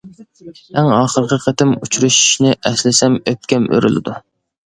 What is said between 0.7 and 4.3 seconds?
ئەڭ ئاخىرقى قېتىم ئۇچرىشىشنى ئەسلىسەم ئۆپكەم ئۆرۈلىدۇ.